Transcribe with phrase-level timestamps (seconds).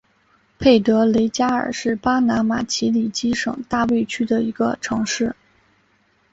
[0.57, 5.35] 佩德雷加尔是巴拿马奇里基省大卫区的一个城市。